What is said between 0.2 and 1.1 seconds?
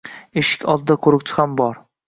Eshik oldida